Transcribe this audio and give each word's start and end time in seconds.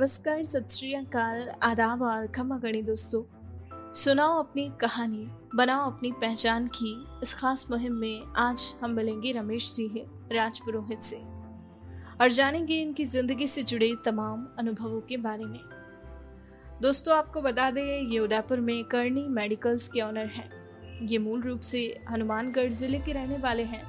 नमस्कार, 0.00 0.42
सत 0.42 0.70
श्री 0.70 0.94
अकाल, 0.94 1.48
आदाब 1.62 2.02
और 2.02 2.26
खमा 2.26 2.58
गणी 2.58 2.82
दोस्तों। 2.82 3.22
सुनाओ 3.92 4.42
अपनी 4.42 4.72
कहानी, 4.80 5.28
बनाओ 5.54 5.90
अपनी 5.90 6.12
पहचान 6.12 6.66
की। 6.66 7.06
इस 7.22 7.34
खास 7.34 7.66
मुहिम 7.70 7.92
में 7.92 8.22
आज 8.36 8.76
हम 8.84 8.90
मिलेंगे 8.90 9.32
रमेश 9.32 9.68
सिंह 9.68 9.94
राजपुरोहित 10.32 11.00
से। 11.00 11.16
और 12.20 12.28
जानेंगे 12.28 12.82
इनकी 12.82 13.04
ज़िंदगी 13.04 13.46
से 13.46 13.62
जुड़े 13.62 13.96
तमाम 14.04 14.48
अनुभवों 14.58 15.00
के 15.00 15.16
बारे 15.16 15.44
में। 15.44 15.60
दोस्तों, 16.82 17.16
आपको 17.16 17.42
बता 17.42 17.70
दें, 17.70 18.08
ये 18.08 18.18
उदयपुर 18.18 18.60
में 18.60 18.84
करनी 18.84 19.28
मेडिकल्स 19.28 19.88
के 19.88 20.00
ऑनर 20.00 20.26
हैं। 20.26 20.50
ये 21.06 21.18
मूल 21.18 21.42
रूप 21.42 21.60
से 21.60 22.04
हनुमानगढ़ 22.08 22.70
ज़िले 22.70 22.98
के 22.98 23.12
रहने 23.12 23.38
वाले 23.38 23.62
हैं। 23.62 23.84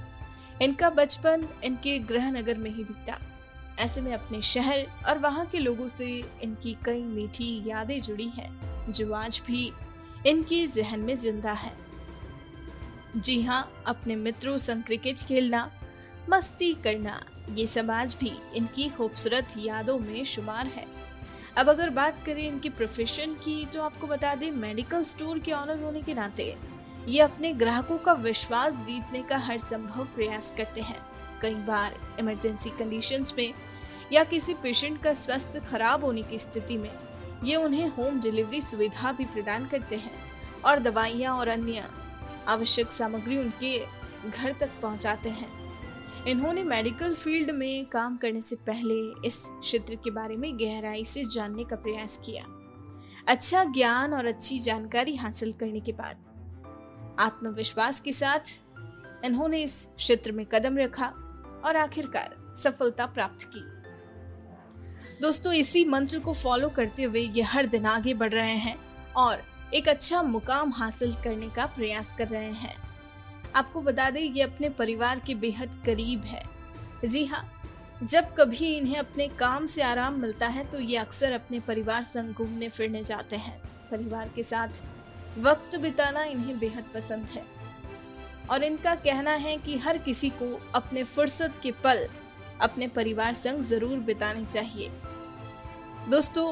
इनका 0.62 0.90
बचपन 0.90 1.48
इनके 1.64 2.00
गृह 2.00 2.32
नगर 2.32 2.58
में 2.58 2.72
ही 2.72 2.84
बीता। 2.84 3.31
ऐसे 3.80 4.02
में 4.02 4.14
अपने 4.14 4.42
शहर 4.44 4.86
और 5.10 5.18
वहाँ 5.20 5.46
के 5.46 5.60
लोगों 5.60 5.88
से 5.88 6.08
इनकी 6.44 6.76
कई 6.86 7.02
मीठी 7.04 7.64
यादें 7.68 8.00
जुड़ी 8.02 8.28
हैं, 8.30 8.92
जो 8.92 9.14
आज 9.14 9.42
भी 9.48 9.72
इनके 10.28 10.66
जहन 10.68 11.00
में 11.00 11.14
ज़िंदा 11.16 11.52
है। 11.54 11.74
जी 13.18 13.42
हाँ 13.42 13.68
अपने 13.88 14.16
मित्रों 14.16 14.58
संग 14.60 14.84
क्रिकेट 14.84 15.22
खेलना, 15.28 15.70
मस्ती 16.30 16.74
करना, 16.84 17.20
ये 17.50 17.68
सब 17.68 17.92
आज 17.92 18.16
भी 18.20 18.32
इनकी 18.56 18.90
खूबसूरत 18.90 19.54
यादों 19.58 19.98
में 20.00 20.24
शुमार 20.26 20.68
है। 20.68 20.86
अब 21.58 21.70
अगर 21.70 21.90
बात 21.90 22.24
करें 22.26 22.48
इनके 22.48 22.70
प्रोफेशन 22.72 23.34
की 23.36 23.66
तो 23.66 23.82
आपको 23.82 24.08
बता 24.08 24.34
दें 24.36 24.52
मेडिकल 24.52 25.04
स्टोर 25.04 25.40
के 25.40 25.52
ऑनर 25.52 25.84
होने 25.84 26.02
के 26.02 26.14
नाते, 26.14 26.56
ये 27.08 27.20
अपने 27.22 27.54
ग्राहकों 27.54 27.98
का 27.98 28.14
विश्वास 28.16 28.86
जीतने 28.86 29.22
का 29.22 29.38
हर 29.40 29.58
संभव 29.60 30.06
प्रयास 30.16 30.54
करते 30.58 30.82
हैं। 30.82 31.00
कई 31.42 31.56
बार 31.68 31.96
इमरजेंसी 32.20 32.70
कंडीशंस 32.70 33.34
में 33.38 33.54
या 34.14 34.24
किसी 34.24 34.54
पेशेंट 34.54 35.02
का 35.04 35.14
स्वास्थ्य 35.14 35.60
खराब 35.60 36.04
होने 36.06 36.24
की 36.24 36.40
स्थिति 36.40 36.78
में 36.78 36.92
ये 37.44 37.56
उन्हें 37.56 37.88
होम 37.88 38.20
डिलीवरी 38.20 38.62
सुविधा 38.62 39.12
भी 39.12 39.26
प्रदान 39.26 39.66
करते 39.68 39.96
हैं 39.96 40.12
और 40.66 40.80
दवाइयाँ 40.80 41.36
और 41.38 41.48
अन्य 41.48 41.84
आवश्यक 42.48 42.92
सामग्री 42.92 43.38
उनके 43.38 43.78
घर 44.30 44.56
तक 44.60 44.70
पहुँचाते 44.82 45.30
हैं। 45.30 45.50
इन्होंने 46.28 46.64
मेडिकल 46.64 47.14
फ़ील्ड 47.16 47.52
में 47.52 47.86
काम 47.86 48.18
करने 48.18 48.42
से 48.42 48.56
पहले 48.56 49.28
इस 49.28 49.46
क्षेत्र 49.62 49.96
के 49.96 50.12
बारे 50.12 50.36
में 50.36 50.54
गहराई 50.60 51.06
से 51.06 51.24
जानने 51.24 51.64
का 51.64 51.76
प्रयास 51.76 52.18
किया। 52.26 52.44
अच्छा 53.28 53.64
ज्ञान 53.64 54.14
और 54.14 54.26
अच्छी 54.26 54.60
जानकारी 54.60 55.16
हासिल 55.16 55.52
करने 55.54 55.80
के 55.80 55.92
बाद 55.92 56.30
आत्मविश्वास 57.20 58.00
के 58.00 58.14
साथ 58.14 58.60
इन्होंने 59.26 59.64
इस 59.64 59.84
क्षेत्र 59.98 60.32
में 60.32 60.46
कदम 60.46 60.78
रखा 60.78 61.14
और 61.66 61.76
आखिरकार 61.78 62.36
सफलता 62.58 63.06
प्राप्त 63.06 63.44
की। 63.46 63.64
दोस्तों, 65.22 65.54
इसी 65.54 65.84
मंत्र 65.86 66.20
को 66.20 66.34
फॉलो 66.34 66.70
करते 66.70 67.04
हुए 67.04 67.20
ये 67.20 67.42
हर 67.44 67.66
दिन 67.66 67.86
आगे 67.86 68.14
बढ़ 68.14 68.34
रहे 68.34 68.56
हैं 68.58 68.78
और 69.18 69.44
एक 69.74 69.88
अच्छा 69.90 70.22
मुकाम 70.24 70.72
हासिल 70.72 71.14
करने 71.16 71.50
का 71.50 71.66
प्रयास 71.66 72.14
कर 72.14 72.28
रहे 72.28 72.52
हैं। 72.54 72.76
आपको 73.56 73.82
बता 73.82 74.10
दें, 74.10 74.22
ये 74.22 74.42
अपने 74.42 74.70
परिवार 74.70 75.20
के 75.20 75.36
बेहद 75.36 75.82
करीब 75.86 76.24
है। 76.24 76.44
जी 77.06 77.26
हाँ 77.26 77.48
जब 78.04 78.34
कभी 78.36 78.74
इन्हें 78.76 78.96
अपने 78.96 79.28
काम 79.30 79.66
से 79.66 79.82
आराम 79.82 80.20
मिलता 80.20 80.48
है 80.48 80.66
तो 80.66 80.80
ये 80.80 80.98
अक्सर 80.98 81.32
अपने 81.32 81.60
परिवार 81.60 82.02
संग 82.02 82.34
घूमने 82.34 82.70
फिरने 82.70 83.04
जाते 83.04 83.36
हैं। 83.36 83.58
परिवार 83.92 84.30
के 84.36 84.44
साथ 84.44 84.82
वक्त 85.40 85.76
बिताना 85.76 86.24
इन्हें 86.24 86.58
बेहद 86.60 86.86
पसंद 86.94 87.26
है। 87.26 87.44
और 88.52 88.64
इनका 88.64 88.94
कहना 88.98 89.32
है 89.38 89.56
कि 89.58 89.78
हर 89.78 89.98
किसी 89.98 90.30
को 90.32 90.48
अपने 90.76 91.04
फुर्सत 91.06 91.54
के 91.64 91.72
पल 91.84 92.06
अपने 92.62 92.88
परिवार 92.96 93.34
संग 93.34 93.62
ज़रूर 93.64 93.98
बिताने 94.08 94.44
चाहिए। 94.46 94.90
दोस्तों, 96.10 96.48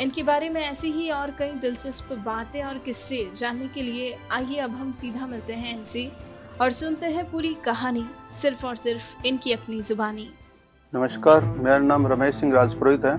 इनके 0.00 0.22
बारे 0.22 0.48
में 0.50 0.60
ऐसी 0.60 0.90
ही 0.92 1.08
और 1.10 1.30
कई 1.38 1.52
दिलचस्प 1.60 2.12
बातें 2.24 2.62
और 2.64 2.78
किस्से 2.78 3.18
जानने 3.34 3.68
के 3.68 3.82
लिए 3.82 4.16
आइए 4.32 4.58
अब 4.58 4.74
हम 4.74 4.90
सीधा 4.92 5.26
मिलते 5.26 5.52
हैं 5.54 5.76
इनसे 5.78 6.10
और 6.60 6.70
सुनते 6.72 7.06
हैं 7.06 7.30
पूरी 7.30 7.54
कहानी 7.64 8.06
सिर्फ़ 8.36 8.66
और 8.66 8.76
सिर्फ़ 8.76 9.26
इनकी 9.26 9.52
अपनी 9.52 9.80
जुबानी। 9.80 10.28
नमस्कार, 10.92 11.44
मेरा 11.44 11.78
नाम 11.80 12.06
रमेश 12.06 12.34
सिंह 12.34 12.54
राजपुरोहित 12.54 13.04
है 13.04 13.14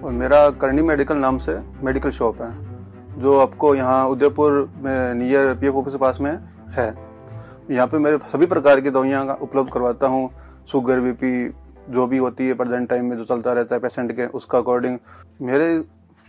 और 0.00 0.12
मेरा 0.12 0.48
करनी 0.52 0.82
मेडिकल 0.84 1.16
नाम 1.18 1.38
से 1.38 1.58
मेडिकल 1.84 2.10
शॉप 2.12 2.42
है, 2.42 2.52
जो 3.20 3.38
आपको 3.40 3.74
यहाँ 3.74 4.06
उदयपुर 4.08 4.70
में 4.76 5.14
नियर 5.16 5.54
पी 5.54 5.66
एफ़ 5.66 5.74
ऑफ़िस 5.74 5.94
के 5.94 5.98
पास 5.98 6.20
में 6.20 6.32
है। 6.72 7.05
यहाँ 7.70 7.86
पे 7.86 7.98
मेरे 7.98 8.18
सभी 8.32 8.46
प्रकार 8.46 8.80
की 8.80 8.90
दवाइयाँ 8.90 9.36
उपलब्ध 9.42 9.70
करवाता 9.72 10.06
हूँ। 10.06 10.28
शुगर 10.72 11.00
बीपी 11.00 11.48
जो 11.88 12.06
भी 12.06 12.18
होती 12.18 12.46
है 12.46 12.54
प्रेजेंट 12.54 12.88
टाइम 12.88 13.04
में 13.04 13.16
जो 13.16 13.24
चलता 13.24 13.52
रहता 13.52 13.74
है 13.74 13.80
पेशेंट 13.80 14.12
के, 14.12 14.26
उसका 14.26 14.58
अकॉर्डिंग 14.58 14.98
मेरे 15.42 15.82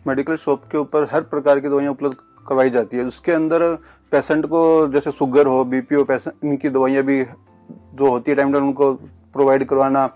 मेडिकल 0.05 0.35
शॉप 0.37 0.63
के 0.63 0.77
ऊपर 0.77 1.07
हर 1.11 1.21
प्रकार 1.23 1.59
की 1.59 1.69
दवाइयाँ 1.69 1.91
उपलब्ध 1.91 2.15
करवाई 2.47 2.69
जाती 2.69 2.97
है। 2.97 3.03
उसके 3.05 3.31
अंदर 3.31 3.63
पेशेंट 4.11 4.45
को 4.45 4.87
जैसे 4.93 5.11
शुगर 5.11 5.47
हो 5.47 5.63
बीपी 5.65 5.95
हो 5.95 6.03
पेशेंट 6.05 6.45
इनकी 6.45 6.69
दवाइयाँ 6.69 7.03
भी 7.03 7.23
जो 7.23 8.09
होती 8.09 8.31
है 8.31 8.37
टाइम 8.37 8.53
टाइम 8.53 8.67
उनको 8.67 8.93
प्रोवाइड 8.93 9.63
करवाना, 9.65 10.09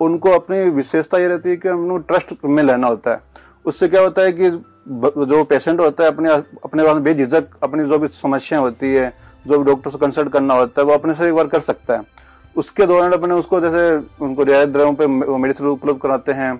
उनको 0.00 0.30
अपनी 0.30 0.62
विशेषता 0.70 1.18
ये 1.18 1.28
रहती 1.28 1.48
है 1.48 1.56
कि 1.56 1.68
हम 1.68 1.98
ट्रस्ट 2.00 2.34
में 2.44 2.62
लेना 2.62 2.86
होता 2.86 3.10
है। 3.10 3.22
उससे 3.64 3.88
क्या 3.88 4.00
होता 4.02 4.22
है 4.22 4.32
कि 4.32 4.50
जो 4.50 5.42
पेशेंट 5.44 5.80
होता 5.80 6.04
है 6.04 6.10
अपने 6.10 6.30
अपने 6.30 6.84
पास 6.84 6.96
बेझिझक, 6.98 7.44
अपनी 7.62 7.84
जो 7.84 7.98
भी 7.98 8.08
समस्याएँ 8.08 8.62
होती 8.62 8.94
है 8.94 9.12
जो 9.46 9.58
भी 9.58 9.64
डॉक्टर 9.64 9.90
से 9.90 9.98
कंसल्ट 9.98 10.32
करना 10.32 10.54
होता 10.54 10.80
है 10.80 10.86
वो 10.86 10.92
अपने 10.92 11.14
से 11.14 11.28
एक 11.28 11.34
बार 11.34 11.46
कर 11.46 11.60
सकता 11.62 11.94
है। 11.94 12.00
उसके 12.56 12.86
दौरान 12.86 13.12
अपने 13.12 13.34
उसको 13.34 13.60
जैसे 13.60 13.96
उनको 14.24 14.42
रियायत 14.42 14.68
दरों 14.68 14.92
पे 14.94 15.06
मेडिसिन 15.06 15.66
उपलब्ध 15.66 16.00
कराते 16.00 16.32
हैं। 16.32 16.52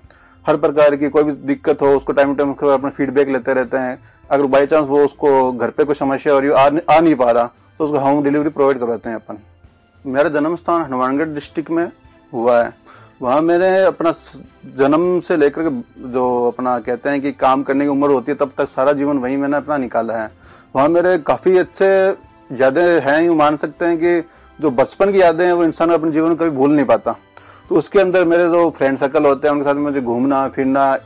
हर 0.47 0.57
प्रकार 0.57 0.97
की 0.97 1.09
कोई 1.09 1.25
भी 1.25 1.33
दिक्कत 1.47 1.83
हो 1.83 1.95
उसको 1.97 2.13
टाइम 2.13 2.35
टाइम 2.35 2.53
अपना 2.53 2.91
फीडबैक 2.91 3.29
लेते 3.29 3.55
रहते 3.55 3.77
हैं। 3.77 3.99
अगर 4.31 4.47
बाई 4.47 4.67
चांस 4.67 4.87
वो 4.89 5.05
उसको 5.05 5.53
घर 5.53 5.71
पे 5.71 5.85
कोई 5.85 5.95
समस्या 5.95 6.33
हो 6.33 6.39
रही 6.41 6.51
आ, 6.51 6.65
आ 6.65 7.01
नहीं 7.01 7.15
पा 7.15 7.31
रहा 7.31 7.45
तो 7.79 7.85
उसको 7.85 7.99
होम 7.99 8.23
डिलीवरी 8.25 8.49
प्रोवाइड 8.51 8.79
करवाते 8.79 9.09
हैं 9.09 9.17
अपन। 9.17 9.39
मेरा 10.05 10.29
जन्म 10.31 10.57
स्थान 10.57 10.83
हनुमानगढ़ 10.83 11.29
डिस्ट्रिक्ट 11.29 11.71
में 11.71 11.91
हुआ 12.33 12.63
है। 12.63 12.73
वहाँ 13.23 13.41
मैंने 13.43 13.69
अपना 13.85 14.13
जन्म 14.79 15.21
से 15.21 15.37
लेकर 15.37 15.63
के 15.63 16.11
जो 16.13 16.25
अपना 16.49 16.79
कहते 16.79 17.11
हैं 17.11 17.21
कि 17.23 17.33
काम 17.35 17.63
करने 17.63 17.85
की 17.85 17.91
उम्र 17.91 18.11
होती 18.11 18.33
है 18.33 18.39
तब 18.39 18.53
तक 18.59 18.69
सारा 18.69 18.93
जीवन 18.93 19.19
वही 19.19 19.37
मैंने 19.37 19.57
अपना 19.57 19.77
निकाला 19.79 20.17
है। 20.17 20.31
वहाँ 20.75 20.89
मेरे 20.89 21.17
काफ़ी 21.19 21.57
अच्छे 21.59 21.89
यादें 22.51 23.01
हैं, 23.01 23.21
यूँ 23.23 23.37
मान 23.37 23.57
सकते 23.57 23.85
हैं 23.85 23.99
कि 23.99 24.21
जो 24.59 24.71
बचपन 24.71 25.13
की 25.13 25.21
यादें 25.21 25.45
हैं, 25.47 25.53
वो 25.53 25.65
इंसान 25.65 25.91
अपने 25.91 26.11
जीवन 26.11 26.29
में 26.29 26.37
कभी 26.37 26.51
भूल 26.51 26.73
नहीं 26.73 26.87
पाता। 26.87 27.17
तो 27.71 27.75
उसके 27.75 28.01
अंदर 28.01 28.25
मेरे 28.25 28.49
जो 28.49 28.69
फ्रेंड 28.71 28.99
सर्कल 28.99 29.27
होते 29.27 29.49
हैं, 29.49 29.55
उनके 29.55 29.65
साथ 29.65 29.75
मुझे 29.75 30.01
घूमना, 30.01 30.47
फिरना, 30.49 30.97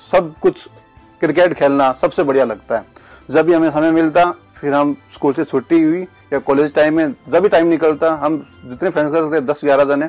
सब 0.00 0.34
कुछ 0.42 0.66
क्रिकेट 1.20 1.54
खेलना 1.54 1.92
सबसे 1.92 2.22
बढ़िया 2.22 2.44
लगता 2.44 2.76
है। 2.76 2.84
जब 3.30 3.46
भी 3.46 3.52
हमें 3.52 3.70
समय 3.70 3.90
मिलता, 3.90 4.30
फिर 4.54 4.72
हम 4.74 4.96
स्कूल 5.12 5.32
से 5.32 5.44
छुट्टी 5.44 5.82
हुई 5.82 6.02
या 6.32 6.38
कॉलेज 6.38 6.72
टाइम 6.74 6.96
में 6.96 7.14
जब 7.28 7.42
भी 7.42 7.48
टाइम 7.48 7.66
निकलता, 7.66 8.12
हम 8.14 8.36
जितने 8.64 8.90
फ्रेंड 8.90 9.10
फ्रेंड्स 9.10 9.32
थे 9.32 9.40
दस 9.42 9.60
ग्यारह 9.64 9.84
जने 9.84 10.08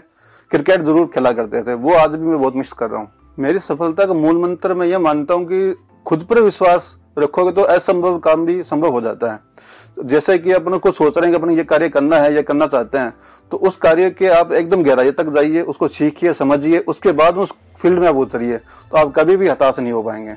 क्रिकेट 0.52 0.82
ज़रूर 0.82 1.06
खेला 1.14 1.32
करते 1.32 1.62
थे। 1.64 1.74
वो 1.76 1.94
आज 1.94 2.10
भी 2.10 2.26
मैं 2.26 2.40
बहुत 2.40 2.56
मिस 2.56 2.72
कर 2.72 2.90
रहा 2.90 3.00
हूँ। 3.02 3.12
मेरी 3.38 3.60
सफलता 3.60 4.06
का 4.06 4.14
मूल 4.14 4.38
मंत्र 4.42 4.74
मैं 4.74 4.88
ये 4.88 4.98
मानता 4.98 5.34
हूँ 5.34 5.46
कि 5.46 5.76
खुद 6.06 6.24
पर 6.24 6.40
विश्वास 6.42 6.96
रखोगे 7.18 7.52
तो 7.52 7.62
असंभव 7.64 8.18
काम 8.20 8.46
भी 8.46 8.62
संभव 8.64 8.92
हो 8.92 9.02
जाता 9.02 9.32
है। 9.32 9.40
जैसे 10.04 10.38
कि 10.38 10.52
अपन 10.52 10.78
कुछ 10.78 10.96
सोच 10.96 11.18
रहे 11.18 11.26
हैं 11.26 11.34
कि 11.34 11.42
अपन 11.42 11.52
ये 11.52 11.64
कार्य 11.66 11.90
करना 11.90 12.18
है 12.18 12.34
या 12.34 12.42
करना 12.42 12.68
चाहते 12.68 12.98
हैं 12.98 13.14
तो 13.52 13.58
उस 13.60 13.78
कार्य 13.78 14.10
के 14.10 14.28
आप 14.30 14.52
एकदम 14.54 14.84
गहराई 14.84 15.12
तक 15.12 15.30
जाइए, 15.30 15.62
उसको 15.62 15.88
सीखिए, 15.88 16.34
समझिए, 16.34 16.80
उसके 16.80 17.12
बाद 17.14 17.38
उस 17.38 17.54
फ़ील्ड 17.82 18.00
में 18.00 18.08
आप 18.08 18.16
उतरिए 18.18 18.58
तो 18.58 18.98
आप 18.98 19.14
कभी 19.16 19.38
भी 19.38 19.48
हताश 19.48 19.80
नहीं 19.80 19.92
हो 19.92 20.02
पाएँगे। 20.04 20.36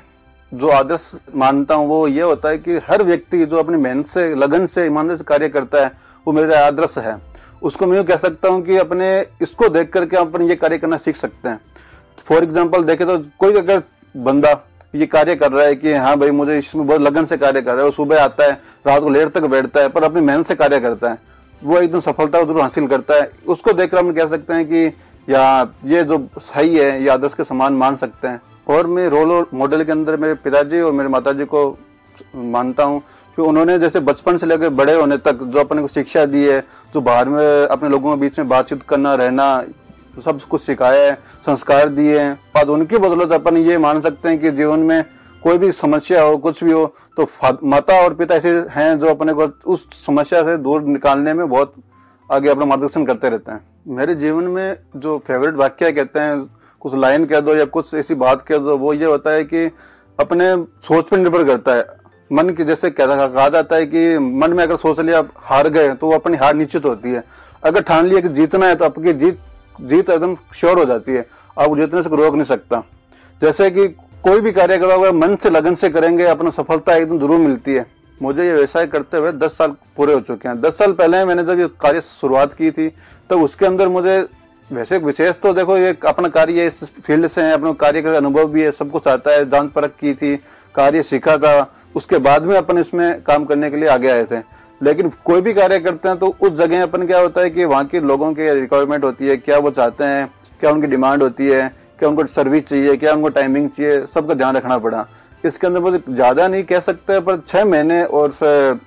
जो 0.51 0.69
आदर्श 0.69 1.11
मानता 1.35 1.75
हूँ 1.75 1.87
वो 1.87 2.07
ये 2.07 2.21
होता 2.21 2.49
है 2.49 2.57
कि 2.57 2.77
हर 2.87 3.03
व्यक्ति 3.03 3.45
जो 3.45 3.57
अपनी 3.57 3.77
मेहनत 3.77 4.05
से, 4.07 4.33
लगन 4.35 4.65
से, 4.65 4.85
ईमानदारी 4.85 5.17
से 5.17 5.23
कार्य 5.23 5.49
करता 5.49 5.83
है, 5.83 5.91
वो 6.27 6.33
मेरा 6.33 6.59
आदर्श 6.59 6.97
है। 6.97 7.15
उसको 7.61 7.85
मैं 7.87 8.03
कह 8.05 8.17
सकता 8.17 8.49
हूँ 8.49 8.61
कि 8.61 8.77
अपने, 8.77 9.25
इसको 9.41 9.69
देख 9.69 9.91
करके 9.93 10.17
अपन 10.17 10.41
ये 10.41 10.55
कार्य 10.55 10.77
करना 10.77 10.97
सीख 10.97 11.15
सकते 11.15 11.49
हैं। 11.49 11.59
फॉर 12.27 12.43
एग्ज़ाम्पल 12.43 12.83
देखे 12.83 13.05
तो 13.05 13.17
कोई 13.39 13.53
अगर 13.55 13.81
बंदा 14.15 14.53
ये 14.93 15.05
कार्य 15.07 15.35
कर 15.35 15.51
रहा 15.51 15.65
है 15.65 15.75
कि 15.75 15.93
हाँ 15.93 16.15
भाई, 16.17 16.31
मुझे 16.31 16.57
इसमें 16.57 16.85
बहुत 16.87 17.01
लगन 17.01 17.25
से 17.25 17.37
कार्य 17.37 17.61
कर 17.61 17.71
रहा 17.71 17.79
है 17.79 17.85
वो 17.85 17.91
सुबह 17.91 18.23
आता 18.23 18.43
है, 18.43 18.59
रात 18.87 19.01
को 19.01 19.09
लेट 19.09 19.29
तक 19.29 19.43
बैठता 19.45 19.81
है, 19.81 19.89
पर 19.89 20.03
अपनी 20.03 20.21
मेहनत 20.21 20.47
से 20.47 20.55
कार्य 20.55 20.79
करता 20.79 21.09
है। 21.09 21.17
वो 21.61 21.77
एकदम 21.79 21.99
सफलता 22.01 22.41
ज़रूर 22.43 22.61
हासिल 22.61 22.87
करता 22.87 23.15
है। 23.15 23.31
उसको 23.47 23.73
देखकर 23.73 23.97
हम 23.97 24.11
कह 24.13 24.27
सकते 24.27 24.53
हैं 24.53 24.65
कि 24.65 24.85
या 25.27 25.61
ये 25.85 26.03
जो 26.03 26.27
सही 26.39 26.75
है, 26.75 27.03
ये 27.03 27.09
आदर्श 27.09 27.33
के 27.33 27.43
समान 27.43 27.73
मान 27.73 27.95
सकते 27.95 28.27
हैं। 28.27 28.41
और 28.67 28.87
मैं 28.87 29.07
रोल 29.09 29.45
मॉडल 29.53 29.83
के 29.83 29.91
अंदर 29.91 30.17
मेरे 30.17 30.33
पिताजी 30.35 30.81
और 30.81 30.91
मेरे 30.91 31.09
माताजी 31.09 31.45
को 31.45 31.77
मानता 32.35 32.83
हूँ 32.83 32.99
कि 33.37 33.41
उन्होंने 33.41 33.77
जैसे 33.79 33.99
बचपन 34.01 34.37
से 34.37 34.45
लेकर 34.45 34.69
बड़े 34.71 34.93
होने 34.95 35.17
तक 35.19 35.43
जो 35.43 35.59
अपने 35.59 35.81
को 35.81 35.87
शिक्षा 35.89 36.25
दी 36.25 36.43
है, 36.45 36.59
जो 36.93 37.01
बाहर 37.01 37.29
में 37.29 37.67
अपने 37.67 37.89
लोगों 37.89 38.15
के 38.15 38.21
बीच 38.21 38.39
में 38.39 38.49
बातचीत 38.49 38.83
करना, 38.83 39.13
रहना 39.15 39.63
सब 40.19 40.41
कुछ 40.41 40.61
सिखाया 40.61 41.01
है 41.01 41.13
संस्कार 41.45 41.89
दिए 41.89 42.19
हैं 42.19 42.39
और 42.57 42.69
उनकी 42.69 42.97
बदौलत 42.97 43.31
अपन 43.31 43.57
ये 43.57 43.77
मान 43.77 44.01
सकते 44.01 44.29
हैं 44.29 44.39
कि 44.39 44.51
जीवन 44.51 44.79
में 44.81 45.03
कोई 45.43 45.57
भी 45.57 45.71
समस्या 45.71 46.21
हो, 46.21 46.37
कुछ 46.37 46.63
भी 46.63 46.71
हो 46.71 46.85
तो 47.17 47.27
माता 47.63 48.01
और 48.03 48.13
पिता 48.13 48.35
ऐसे 48.35 48.49
हैं 48.71 48.99
जो 48.99 49.07
अपने 49.07 49.33
को 49.33 49.47
उस 49.65 49.87
समस्या 50.05 50.43
से 50.43 50.57
दूर 50.57 50.83
निकालने 50.83 51.33
में 51.33 51.47
बहुत 51.49 51.73
आगे 52.29 52.49
अपना 52.49 52.65
मार्गदर्शन 52.65 53.05
करते 53.05 53.29
रहते 53.29 53.51
हैं। 53.51 53.59
मेरे 53.89 54.15
जीवन 54.15 54.43
में 54.45 54.77
जो 54.97 55.17
फेवरेट 55.27 55.55
वाक्य 55.55 55.91
कहते 55.91 56.19
हैं, 56.19 56.45
कुछ 56.81 56.95
लाइन 56.95 57.25
कह 57.25 57.39
दो 57.39 57.55
या 57.55 57.65
कुछ 57.67 57.93
ऐसी 57.93 58.15
बात 58.15 58.41
कह 58.41 58.57
दो, 58.57 58.77
वो 58.77 58.93
ये 58.93 59.05
होता 59.05 59.31
है 59.31 59.43
कि 59.43 59.65
अपने 60.19 60.55
सोच 60.81 61.09
पर 61.09 61.17
निर्भर 61.17 61.43
करता 61.43 61.75
है। 61.75 61.85
मन 62.31 62.49
की 62.49 62.63
जैसे 62.63 62.89
कहा 62.91 63.47
जाता 63.49 63.75
है 63.75 63.85
कि 63.85 64.17
मन 64.17 64.53
में 64.53 64.63
अगर 64.63 64.75
सोच 64.77 64.99
लिया, 64.99 65.23
हार 65.37 65.69
गए 65.69 65.91
तो 65.91 66.07
वो 66.07 66.13
अपनी 66.13 66.37
हार 66.37 66.55
निश्चित 66.55 66.85
होती 66.85 67.11
है। 67.11 67.23
अगर 67.63 67.81
ठान 67.81 68.05
लिया 68.05 68.21
कि 68.21 68.29
जीतना 68.29 68.67
है 68.67 68.75
तो 68.75 68.85
आपकी 68.85 69.13
जीत 69.15 69.39
जीत 69.81 70.09
एकदम 70.09 70.35
श्योर 70.55 70.79
हो 70.79 70.85
जाती 70.85 71.11
है। 71.11 71.25
आप 71.57 71.75
जीतने 71.77 72.03
से 72.03 72.09
रोक 72.11 72.33
नहीं 72.33 72.45
सकता। 72.45 72.83
जैसे 73.41 73.69
कि 73.71 73.87
कोई 74.23 74.41
भी 74.41 74.51
कार्य 74.51 74.77
करो 74.77 74.89
अगर 74.91 75.11
मन 75.13 75.35
से, 75.35 75.49
लगन 75.49 75.75
से 75.75 75.89
करेंगे, 75.89 76.25
अपना 76.25 76.49
सफलता 76.51 76.95
एकदम 76.95 77.19
ज़रूर 77.19 77.39
मिलती 77.39 77.73
है। 77.73 77.85
मुझे 78.21 78.43
ये 78.43 78.53
व्यवसाय 78.53 78.87
करते 78.87 79.17
हुए 79.17 79.31
दस 79.33 79.57
साल 79.57 79.71
पूरे 79.97 80.13
हो 80.13 80.19
चुके 80.21 80.47
हैं। 80.47 80.59
दस 80.61 80.77
साल 80.77 80.91
पहले 80.93 81.23
मैंने 81.25 81.43
जब 81.43 81.59
ये 81.59 81.67
कार्य 81.81 82.01
शुरुआत 82.01 82.53
की 82.53 82.71
थी 82.71 82.87
तब 82.87 83.29
तो 83.29 83.39
उसके 83.39 83.65
अंदर 83.65 83.87
मुझे 83.89 84.19
वैसे 84.69 84.97
विशेष 84.97 85.37
तो 85.37 85.51
देखो, 85.53 85.77
ये 85.77 85.95
अपना 86.07 86.27
कार्य 86.29 86.65
इस 86.67 86.83
फ़ील्ड 86.83 87.27
से 87.27 87.41
है, 87.41 87.53
अपने 87.53 87.73
कार्य 87.73 88.01
का 88.01 88.15
अनुभव 88.17 88.47
भी 88.47 88.61
है, 88.61 88.71
सब 88.71 88.91
कुछ 88.91 89.07
आता 89.07 89.31
है। 89.31 89.45
दान 89.45 89.67
परख 89.67 89.91
की 89.91 90.13
थी, 90.13 90.35
कार्य 90.75 91.03
सीखा 91.03 91.37
था। 91.37 91.73
उसके 91.95 92.17
बाद 92.19 92.43
में 92.43 92.55
अपन 92.57 92.77
इसमें 92.77 93.21
काम 93.23 93.45
करने 93.45 93.69
के 93.71 93.77
लिए 93.77 93.89
आगे 93.89 94.09
आए 94.09 94.25
थे। 94.25 94.39
लेकिन 94.81 95.11
कोई 95.25 95.41
भी 95.41 95.53
कार्य 95.53 95.79
करते 95.79 96.09
हैं 96.09 96.17
तो 96.17 96.27
उस 96.41 96.51
जगह 96.53 96.83
अपन 96.83 97.05
क्या 97.07 97.19
होता 97.19 97.41
है 97.41 97.49
कि 97.49 97.65
वहाँ 97.65 97.85
के 97.85 97.99
लोगों 98.01 98.33
की 98.33 98.49
रिक्वायरमेंट 98.51 99.03
होती 99.03 99.27
है, 99.27 99.37
क्या 99.37 99.57
वो 99.57 99.71
चाहते 99.71 100.03
हैं, 100.03 100.27
क्या 100.59 100.71
उनकी 100.71 100.87
डिमांड 100.87 101.23
होती 101.23 101.47
है, 101.47 101.67
क्या 101.99 102.09
उनको 102.09 102.25
सर्विस 102.27 102.63
चाहिए, 102.63 102.95
क्या 102.97 103.13
उनको 103.13 103.29
टाइमिंग 103.29 103.69
चाहिए, 103.69 104.05
सबका 104.07 104.33
ध्यान 104.33 104.55
रखना 104.57 104.77
पड़ा। 104.77 105.05
इसके 105.43 105.67
अंदर 105.67 105.79
मुझे 105.79 106.01
ज़्यादा 106.09 106.47
नहीं 106.47 106.63
कह 106.63 106.79
सकते, 106.81 107.19
पर 107.19 107.37
छह 107.47 107.65
महीने 107.65 108.03
और 108.03 108.31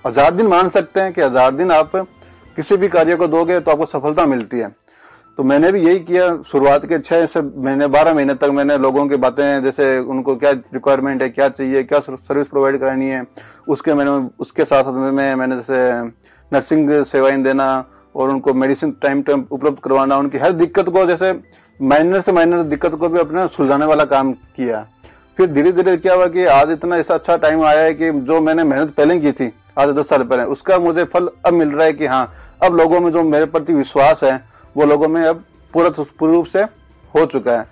हज़ार 0.06 0.30
दिन 0.32 0.46
मान 0.46 0.68
सकते 0.70 1.00
हैं 1.00 1.12
कि 1.12 1.22
हज़ार 1.22 1.54
दिन 1.54 1.70
आप 1.72 1.96
किसी 2.56 2.76
भी 2.76 2.88
कार्य 2.88 3.16
को 3.16 3.26
दोगे 3.28 3.58
तो 3.60 3.70
आपको 3.70 3.86
सफलता 3.86 4.26
मिलती 4.26 4.58
है। 4.58 4.74
तो 5.38 5.42
मैंने 5.42 5.70
भी 5.72 5.80
यही 5.80 5.98
किया 6.00 6.26
शुरुआत 6.42 6.84
के 6.86 6.98
छह 6.98 7.24
से 7.26 7.40
महीने, 7.42 7.86
बारह 7.86 8.14
महीने 8.14 8.34
तक 8.34 8.50
मैंने 8.54 8.76
लोगों 8.78 9.06
की 9.08 9.16
बातें, 9.16 9.62
जैसे 9.64 9.98
उनको 9.98 10.34
क्या 10.36 10.50
रिक्वायरमेंट 10.50 11.22
है, 11.22 11.28
क्या 11.28 11.48
चाहिए, 11.48 11.82
क्या 11.82 12.00
सर्विस 12.00 12.46
प्रोवाइड 12.48 12.78
करानी 12.78 13.08
है, 13.08 13.26
उसके 13.68 13.94
मैंने, 13.94 14.10
उसके 14.38 14.64
साथ 14.64 14.84
साथ 14.84 15.12
में 15.12 15.34
मैंने 15.34 15.56
जैसे 15.56 16.02
नर्सिंग 16.52 16.90
सेवाएँ 17.04 17.42
देना 17.42 17.66
और 18.14 18.30
उनको 18.30 18.54
मेडिसिन 18.54 18.90
टाइम 19.02 19.22
टाइम 19.22 19.44
उपलब्ध 19.50 19.78
करवाना, 19.78 20.16
उनकी 20.16 20.38
हर 20.38 20.52
दिक्कत 20.52 20.88
को 20.88 21.04
जैसे 21.06 21.32
माइनर 21.80 22.20
से 22.20 22.32
माइनर 22.32 22.62
दिक्कत 22.64 22.94
को 22.94 23.08
भी 23.08 23.18
अपने 23.18 23.48
सुलझाने 23.48 23.86
वाला 23.86 24.04
काम 24.06 24.32
किया। 24.32 24.86
फिर 25.38 25.46
धीरे 25.46 25.72
धीरे 25.72 25.96
क्या 25.96 26.14
हुआ 26.14 26.26
कि 26.28 26.44
आज 26.46 26.70
इतना 26.70 26.96
ऐसा 26.96 27.14
अच्छा 27.14 27.36
टाइम 27.36 27.62
आया 27.64 27.80
है 27.80 27.94
कि 27.94 28.10
जो 28.12 28.40
मैंने 28.40 28.64
मेहनत 28.64 28.94
पहले 28.94 29.18
की 29.18 29.32
थी, 29.32 29.52
आज 29.78 29.88
दस 29.90 30.08
साल 30.08 30.22
पहले, 30.22 30.42
उसका 30.44 30.78
मुझे 30.78 31.04
फल 31.04 31.28
अब 31.46 31.52
मिल 31.52 31.68
रहा 31.68 31.86
है 31.86 31.92
कि 31.92 32.06
हाँ 32.06 32.30
अब 32.62 32.76
लोगों 32.76 33.00
में 33.00 33.12
जो 33.12 33.22
मेरे 33.24 33.46
प्रति 33.46 33.74
विश्वास 33.74 34.24
है 34.24 34.42
वो 34.76 34.84
लोगों 34.84 35.08
में 35.08 35.22
अब 35.22 35.44
पूरा 35.74 35.88
पूर्ण 35.90 36.32
रूप 36.32 36.46
से 36.46 36.62
हो 37.14 37.24
चुका 37.26 37.58
है। 37.58 37.66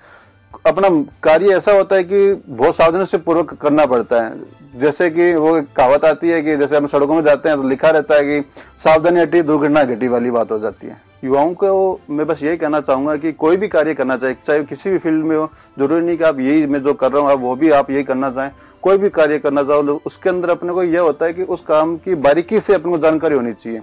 अपना 0.67 0.89
कार्य 1.23 1.57
ऐसा 1.57 1.73
होता 1.73 1.97
है 1.97 2.05
कि 2.05 2.33
बहुत 2.49 2.77
सावधानी 2.77 3.07
से 3.07 3.19
पूर्वक 3.19 3.55
करना 3.55 3.87
पड़ता 3.87 4.23
है। 4.23 4.61
जैसे 4.81 5.09
कि 5.11 5.33
वो 5.35 5.61
कहावत 5.77 6.05
आती 6.05 6.29
है 6.29 6.43
कि 6.43 6.57
जैसे 6.57 6.77
हम 6.77 6.87
सड़कों 6.87 7.15
में 7.15 7.23
जाते 7.23 7.49
हैं 7.49 7.57
तो 7.59 7.69
लिखा 7.69 7.91
रहता 7.91 8.15
है 8.15 8.25
कि 8.25 8.49
सावधानी 8.79 9.21
हटी, 9.21 9.43
दुर्घटना 9.43 9.85
घटी 9.85 10.09
वाली 10.09 10.31
बात 10.31 10.53
हो 10.53 10.59
जाती 10.59 10.87
है। 10.87 11.01
युवाओं 11.25 11.53
को 11.55 12.01
मैं 12.11 12.27
बस 12.27 12.43
यही 12.43 12.57
कहना 12.57 12.81
चाहूँगा 12.81 13.17
कि 13.17 13.33
कोई 13.35 13.57
भी 13.57 13.69
कार्य 13.69 13.95
करना 13.95 14.17
चाहे 14.17 14.35
चाहे 14.37 14.63
किसी 14.65 14.91
भी 14.91 14.99
फ़ील्ड 14.99 15.25
में 15.25 15.37
हो, 15.37 15.49
ज़रूरी 15.79 16.07
नहीं 16.07 16.17
कि 16.19 16.25
आप 16.25 16.39
यही 16.41 16.67
मैं 16.67 16.83
जो 16.83 16.95
कर 16.95 17.13
रहा 17.13 17.23
हूँ 17.23 17.41
वो 17.41 17.55
भी 17.57 17.71
आप 17.71 17.91
यही 17.91 18.05
करना 18.05 18.31
चाहें। 18.31 18.51
कोई 18.83 18.99
भी 18.99 19.11
कार्य 19.11 19.39
करना 19.39 19.63
चाहो 19.63 19.83
तो 19.83 20.01
उसके 20.07 20.31
अंदर 20.31 20.51
अपने 20.51 20.73
को 20.73 20.83
यह 20.83 21.01
होता 21.01 21.27
है 21.27 21.33
कि 21.33 21.43
उस 21.45 21.61
काम 21.61 21.97
की 21.97 22.15
बारीकी 22.17 22.61
से 22.61 22.75
अपने 22.75 22.93
को 22.93 22.99
जानकारी 22.99 23.35
होनी 23.35 23.53
चाहिए 23.55 23.81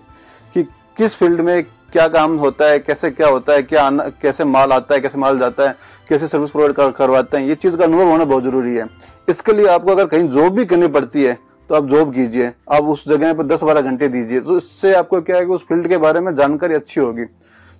कि 0.55 0.63
किस 0.97 1.15
फ़ील्ड 1.15 1.41
में 1.41 1.63
क्या 1.91 2.07
काम 2.09 2.35
होता 2.37 2.65
है 2.65 2.79
कैसे 2.79 3.09
क्या 3.11 3.27
होता 3.27 3.53
है 3.53 3.61
क्या 3.63 3.83
आना, 3.83 4.03
कैसे 4.21 4.43
माल 4.45 4.71
आता 4.73 4.95
है 4.95 5.01
कैसे 5.01 5.17
माल 5.17 5.39
जाता 5.39 5.67
है 5.67 5.75
कैसे 6.09 6.27
सर्विस 6.27 6.49
प्रोवाइड 6.51 6.73
कर, 6.73 6.91
करवाते 6.91 7.37
हैं 7.37 7.45
ये 7.45 7.55
चीज़ 7.55 7.75
का 7.75 7.83
अनुभव 7.85 8.09
होना 8.09 8.25
बहुत 8.25 8.43
ज़रूरी 8.43 8.75
है। 8.75 8.87
इसके 9.27 9.53
लिए 9.53 9.67
आपको 9.67 9.91
अगर 9.91 10.05
कहीं 10.07 10.27
जॉब 10.29 10.53
भी 10.53 10.65
करनी 10.65 10.87
पड़ती 10.89 11.23
है 11.23 11.37
तो 11.69 11.75
आप 11.75 11.87
जॉब 11.87 12.13
कीजिए। 12.13 12.51
आप 12.71 12.83
उस 12.85 13.07
जगह 13.07 13.33
पर 13.33 13.45
दस 13.45 13.63
बारह 13.63 13.81
घंटे 13.81 14.07
दीजिए। 14.07 14.39
तो 14.39 14.57
इससे 14.57 14.93
आपको 14.95 15.21
क्या 15.21 15.35
है 15.37 15.45
कि 15.45 15.51
उस 15.53 15.65
फ़ील्ड 15.67 15.87
के 15.87 15.97
बारे 15.99 16.19
में 16.19 16.33
जानकारी 16.35 16.73
अच्छी 16.73 16.99
होगी। 16.99 17.25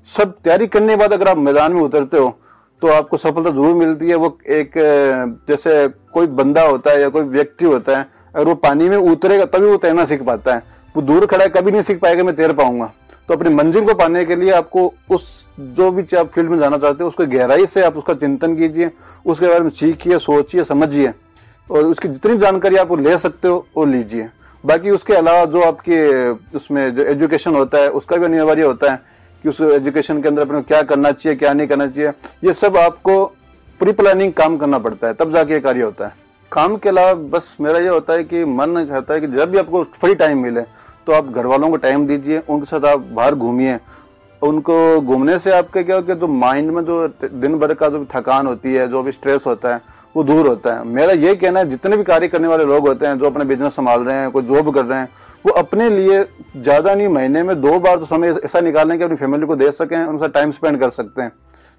सब 0.08 0.36
तैयारी 0.36 0.68
करने 0.68 0.88
के 0.88 0.96
बाद 0.96 1.14
अगर 1.14 1.28
आप 1.28 1.38
मैदान 1.40 1.74
में 1.74 1.82
उतरते 1.82 2.18
हो 2.18 2.38
तो 2.82 2.88
आपको 2.90 3.18
सफलता 3.18 3.50
ज़रूर 3.50 3.74
मिलती 3.76 4.10
है। 4.10 4.16
वो 4.16 4.38
एक 4.50 4.72
जैसे 5.50 5.88
कोई 6.14 6.28
बंदा 6.30 6.62
होता 6.64 6.92
है 6.92 7.02
या 7.02 7.10
कोई 7.10 7.24
व्यक्ति 7.26 7.66
होता 7.66 7.98
है 7.98 8.08
अगर 8.36 8.46
वो 8.46 8.56
पानी 8.58 8.90
में 8.90 8.98
उतरेगा 8.98 9.46
तभी 9.48 9.68
वो 9.68 9.78
तैरना 9.78 10.06
सीख 10.06 10.22
पाता 10.24 10.56
है। 10.56 10.64
वो 10.96 11.02
दूर 11.04 11.26
खड़ा 11.26 11.44
है 11.44 11.50
कभी 11.52 11.72
नहीं 11.72 11.84
सीख 11.84 12.00
पाएगा 12.00 12.24
मैं 12.24 12.36
तैर 12.36 12.54
पाऊँगा। 12.54 12.92
तो 13.30 13.36
अपनी 13.36 13.50
मंजिल 13.50 13.86
को 13.86 13.94
पाने 13.94 14.24
के 14.26 14.36
लिए 14.36 14.52
आपको 14.52 14.84
उस, 15.12 15.46
जो 15.60 15.92
भी 15.92 16.16
आप 16.18 16.30
फ़ील्ड 16.32 16.50
में 16.50 16.58
जाना 16.60 16.78
चाहते 16.78 17.04
हो, 17.04 17.08
उसको 17.10 17.26
गहराई 17.26 17.66
से 17.66 17.82
आप 17.82 17.98
उसका 17.98 18.14
चिंतन 18.14 18.56
कीजिए, 18.56 18.90
उसके 19.26 19.48
बारे 19.48 19.60
में 19.60 19.70
सीखिए, 19.70 20.18
सोचिए, 20.20 20.64
समझिए, 20.64 21.14
और 21.70 21.84
उसकी 21.84 22.08
जितनी 22.08 22.38
जानकारी 22.38 22.76
आप 22.76 22.94
ले 23.00 23.18
सकते 23.18 23.48
हो, 23.48 23.66
वो 23.78 23.86
लीजिए। 23.86 24.30
बाकी 24.64 24.90
उसके 24.90 25.14
अलावा 25.14 25.46
जो 25.46 25.62
आपके 25.62 26.30
उसमें 26.58 26.96
जो 26.96 27.04
एजुकेशन 27.04 27.56
होता 27.56 27.78
है, 27.78 27.90
उसका 27.92 28.18
भी 28.18 28.26
अनिवार्य 28.26 28.64
होता 28.64 28.92
है 28.92 29.02
कि 29.44 29.50
उस 29.50 29.62
एजुकेशन 29.62 30.22
के 30.22 30.28
अंदर 30.28 30.42
अपने 30.42 30.62
क्या 30.62 30.82
करना 30.82 31.12
चाहिए, 31.12 31.38
क्या 31.38 31.54
नहीं 31.54 31.68
करना 31.68 31.88
चाहिए, 31.88 32.10
ये 32.44 32.54
सब 32.54 32.78
आपको 32.78 33.26
प्री 33.80 33.92
प्लानिंग 33.92 34.34
काम 34.34 34.58
करना 34.58 34.80
पड़ता 34.80 35.08
है, 35.08 35.14
तब 35.14 35.34
जाके 35.34 35.54
ये 35.54 35.60
कार्य 35.60 35.82
होता 35.82 36.08
है। 36.08 36.14
काम 36.52 36.78
के 36.78 36.90
अलावा 36.90 37.14
बस 37.14 37.56
मेरा 37.62 37.80
ये 37.80 37.90
होता 37.90 38.14
है 38.14 38.24
कि 38.24 38.46
मन 38.46 38.86
कहता 38.90 39.14
है 39.14 39.22
कि 39.22 39.28
जब 39.28 39.52
भी 39.52 39.58
आपको 39.58 39.84
फ्री 39.84 40.16
टाइम 40.16 40.44
मिले 40.44 40.62
तो 41.10 41.14
आप 41.14 41.30
घर 41.32 41.46
वालों 41.46 41.70
को 41.70 41.78
टाइम 41.80 42.06
दीजिए, 42.08 42.40
उनके 42.40 42.66
साथ 42.68 42.86
आप 42.88 43.00
बाहर 43.12 43.36
घूमिए। 43.36 43.78
उनको 44.42 44.76
घूमने 45.02 45.38
से 45.40 45.52
आपके 45.52 45.84
क्या 45.84 45.96
होगा 45.96 46.14
जो 46.16 46.28
माइंड 46.30 46.70
में 46.72 46.84
जो 46.86 47.08
दिन 47.24 47.58
भर 47.60 47.74
का 47.74 47.88
जो 47.90 48.06
थकान 48.12 48.48
होती 48.48 48.74
है, 48.74 48.88
जो 48.88 49.02
भी 49.04 49.12
स्ट्रेस 49.12 49.48
होता 49.48 49.74
है, 49.74 49.82
वो 50.16 50.24
दूर 50.24 50.48
होता 50.48 50.74
है। 50.74 50.84
मेरा 50.88 51.14
ये 51.14 51.34
कहना 51.36 51.60
है, 51.60 51.70
जितने 51.70 51.98
भी 51.98 52.04
कार्य 52.04 52.28
करने 52.28 52.48
वाले 52.48 52.66
लोग 52.66 52.88
होते 52.88 53.08
हैं, 53.08 53.18
जो 53.20 53.26
अपने 53.26 53.46
बिज़नेस 53.46 53.76
संभाल 53.76 54.04
रहे 54.04 54.16
हैं, 54.16 54.30
कोई 54.32 54.44
जॉब 54.44 54.74
कर 54.74 54.86
रहे 54.86 55.00
हैं, 55.00 55.10
वो 55.46 55.52
अपने 55.54 55.90
लिए 55.90 56.24
ज़्यादा 56.58 56.94
नहीं, 56.94 57.08
महीने 57.10 57.44
में 57.44 57.60
दो 57.62 57.80
बार 57.80 57.98
तो 57.98 58.06
समय 58.06 58.36
ऐसा 58.46 58.60
निकालें 58.62 58.98
कि 58.98 59.04
अपनी 59.04 59.16
फैमिली 59.16 59.48
को 59.48 59.56
दे 59.56 59.72
सकें, 59.74 59.98
उनके 59.98 60.26
साथ 60.26 60.34
टाइम 60.34 60.52
स्पेंड 60.52 60.80
कर 60.80 60.90
सकते 60.92 61.22
हैं। 61.22 61.32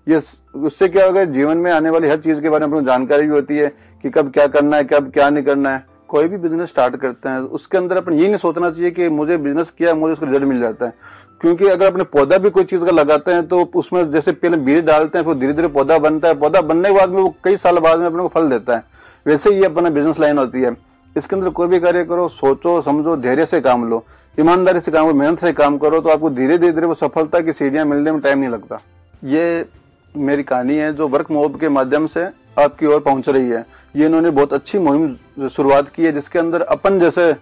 ये 0.07 0.21
उससे 0.59 0.89
क्या 0.89 1.07
होगा 1.07 1.25
जीवन 1.27 1.57
में 1.57 1.71
आने 1.73 1.91
वाली 1.91 2.09
हर 2.09 2.17
चीज़ 2.19 2.41
के 2.41 2.51
बारे 2.51 2.67
में 2.67 2.85
जानकारी 2.85 3.23
भी 3.23 3.31
होती 3.31 3.57
है 3.57 3.73
कि 4.05 4.11
कब 4.11 4.33
क्या 4.33 4.47
करना 4.49 4.77
है, 4.77 4.85
कब 4.85 5.11
क्या 5.11 5.31
नहीं 5.31 5.45
करना 5.45 5.71
है। 5.71 5.89
कोई 6.11 6.29
भी 6.29 6.37
बिज़नेस 6.39 6.69
स्टार्ट 6.69 6.97
करते 6.97 7.29
हैं, 7.29 7.39
उसके 7.39 7.79
अंदर 7.79 7.97
अपन 7.97 8.13
ये 8.13 8.27
नहीं 8.27 8.37
सोचना 8.37 8.71
चाहिए 8.71 8.91
कि 8.91 9.09
मुझे 9.11 9.37
बिज़नेस 9.39 9.71
किया 9.71 9.95
मुझे 9.95 10.13
उसका 10.13 10.27
रिज़ल्ट 10.27 10.45
मिल 10.45 10.61
जाता 10.61 10.87
है। 10.87 10.93
क्योंकि 11.41 11.67
अगर 11.67 11.87
अपने 11.87 12.05
पौधा 12.07 12.39
भी 12.39 12.51
कोई 12.51 12.65
चीज़ 12.65 12.85
का 12.85 12.91
लगाते 12.91 13.33
हैं 13.33 13.47
तो 13.49 13.63
उसमें 13.75 14.11
जैसे 14.11 14.33
पहले 14.33 14.57
बीज 14.59 14.85
डालते 14.85 15.19
हैं, 15.19 15.25
फिर 15.25 15.35
धीरे 15.35 15.53
धीरे 15.53 15.69
पौधा 15.69 15.99
बनता 15.99 16.29
है। 16.29 16.35
पौधा 16.35 16.61
बनने 16.63 16.89
के 16.89 16.99
बाद 16.99 17.11
में 17.11 17.23
वो 17.23 17.35
कई 17.45 17.57
साल 17.57 17.79
बाद 17.79 17.99
में 17.99 18.07
अपने 18.07 18.23
को 18.23 18.29
फल 18.29 18.49
देता 18.49 18.77
है। 18.77 18.85
वैसे 19.27 19.55
ही 19.55 19.65
अपना 19.65 19.91
बिज़नेस 19.91 20.21
लाइन 20.21 20.39
होती 20.39 20.63
है। 20.63 20.77
इसके 21.17 21.37
अंदर 21.37 21.49
कोई 21.51 21.69
भी 21.69 21.79
कार्य 21.81 22.05
करो, 22.05 22.27
सोचो, 22.29 22.81
समझो, 22.83 23.17
धैर्य 23.17 23.47
से 23.47 23.61
काम 23.61 23.89
लो। 23.91 24.05
ईमानदारी 24.41 24.81
से 24.81 24.91
काम 24.91 25.07
करो, 25.07 25.15
मेहनत 25.15 25.39
से 25.39 25.53
काम 25.53 25.79
करो 25.79 26.01
तो 26.01 26.09
आपको 26.09 26.31
धीरे 26.31 26.59
धीरे 26.59 26.73
धीरे 26.73 26.87
वो 26.87 26.95
सफलता 26.95 27.41
की 27.41 27.53
सीढ़ियाँ 27.53 27.85
मिलने 27.85 28.13
में 28.13 28.21
टाइम 28.21 28.39
नहीं 28.39 28.49
लगता। 28.49 28.81
ये 29.25 29.67
मेरी 30.15 30.43
कहानी 30.43 30.77
है, 30.77 30.93
जो 30.93 31.09
वर्क 31.09 31.31
मोब 31.31 31.59
के 31.61 31.69
माध्यम 31.69 32.07
से 32.07 32.25
आपकी 32.57 32.87
ओर 32.87 33.01
पहुँच 33.01 33.29
रही 33.29 33.49
है। 33.49 33.65
ये 33.95 34.07
इन्होंने 34.07 34.31
बहुत 34.31 34.53
अच्छी 34.53 34.79
मुहिम 34.79 35.49
शुरुआत 35.49 35.89
की 35.89 36.05
है, 36.05 36.13
जिसके 36.13 36.39
अंदर 36.39 36.61
अपन 36.63 36.99
जैसे 37.01 37.33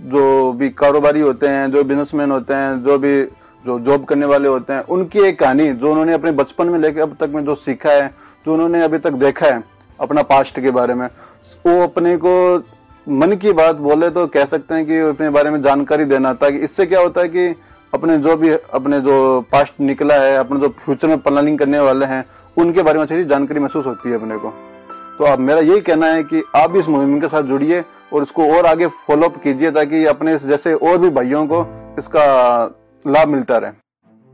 जो 0.00 0.52
भी 0.52 0.68
कारोबारी 0.70 1.20
होते 1.20 1.48
हैं, 1.48 1.70
जो 1.70 1.84
बिजनेसमैन 1.84 2.30
होते 2.30 2.54
हैं, 2.54 2.82
जो 2.82 2.98
भी 2.98 3.22
जो 3.64 3.78
जॉब 3.80 4.04
करने 4.04 4.26
वाले 4.26 4.48
होते 4.48 4.72
हैं, 4.72 4.82
उनकी 4.82 5.20
एक 5.20 5.38
कहानी 5.38 5.72
जो 5.72 5.90
उन्होंने 5.90 6.12
अपने 6.12 6.30
बचपन 6.32 6.66
में 6.66 6.78
लेकर 6.78 7.00
अब 7.00 7.16
तक 7.20 7.30
में 7.34 7.44
जो 7.44 7.54
सीखा 7.54 7.92
है, 7.92 8.06
जो 8.46 8.52
उन्होंने 8.52 8.82
अभी 8.82 8.98
तक 8.98 9.12
देखा 9.14 9.46
है 9.46 9.62
अपना 9.98 10.22
पास्ट 10.24 10.60
के 10.60 10.70
बारे 10.70 10.94
में, 10.94 11.06
वो 11.66 11.82
अपने 11.82 12.16
को 12.16 12.56
मन 13.06 13.32
की 13.32 13.52
बात 13.52 13.76
बोले 13.76 14.10
तो 14.10 14.26
कह 14.26 14.44
सकते 14.44 14.74
हैं 14.74 14.86
कि 14.86 14.98
अपने 15.00 15.30
बारे 15.30 15.50
में 15.50 15.60
जानकारी 15.62 16.04
देना, 16.04 16.32
ताकि 16.34 16.58
इससे 16.58 16.86
क्या 16.86 17.00
होता 17.00 17.20
है 17.20 17.28
कि 17.28 17.48
अपने 17.92 18.16
जो 18.18 18.36
भी, 18.36 18.50
अपने 18.50 19.00
जो 19.00 19.40
पास्ट 19.52 19.80
निकला 19.80 20.14
है, 20.14 20.36
अपने 20.36 20.60
जो 20.60 20.68
फ्यूचर 20.78 21.08
में 21.08 21.18
प्लानिंग 21.18 21.58
करने 21.58 21.78
वाले 21.80 22.06
हैं, 22.06 22.24
उनके 22.56 22.82
बारे 22.82 22.98
में 22.98 23.04
अच्छी 23.04 23.24
जानकारी 23.24 23.60
महसूस 23.60 23.86
होती 23.86 24.10
है 24.10 24.16
अपने 24.16 24.36
को। 24.36 24.50
तो 25.18 25.24
अब 25.24 25.38
मेरा 25.38 25.60
यही 25.60 25.80
कहना 25.80 26.06
है 26.06 26.22
कि 26.24 26.42
आप 26.56 26.70
भी 26.70 26.78
इस 26.78 26.88
मुहिम 26.88 27.18
के 27.20 27.28
साथ 27.28 27.42
जुड़िए 27.44 27.80
और 28.12 28.22
इसको 28.22 28.52
और 28.56 28.66
आगे 28.66 28.86
फॉलोअप 29.06 29.42
कीजिए 29.42 29.70
ताकि 29.70 30.04
अपने 30.06 30.36
जैसे 30.38 30.74
और 30.74 30.98
भी 30.98 31.10
भाइयों 31.10 31.46
को 31.46 31.66
इसका 31.98 32.24
लाभ 33.06 33.28
मिलता 33.28 33.58
रहे। 33.58 33.84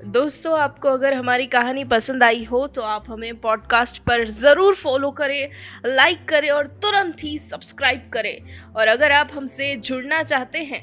दोस्तों, 0.01 0.59
आपको 0.59 0.89
अगर 0.89 1.15
हमारी 1.15 1.47
कहानी 1.47 1.85
पसंद 1.85 2.23
आई 2.23 2.43
हो 2.45 2.67
तो 2.67 2.83
आप 2.83 3.05
हमें 3.09 3.41
पॉडकास्ट 3.41 3.99
पर 4.03 4.27
ज़रूर 4.31 4.75
फॉलो 4.75 5.11
करें 5.11 5.51
लाइक 5.87 6.29
करें 6.29 6.51
और 6.51 6.67
तुरंत 6.83 7.23
ही 7.23 7.39
सब्सक्राइब 7.41 8.11
करें। 8.15 8.75
और 8.77 8.89
अगर 8.89 9.13
आप 9.13 9.31
हमसे 9.35 9.75
जुड़ना 9.79 10.23
चाहते 10.25 10.59
हैं 10.61 10.83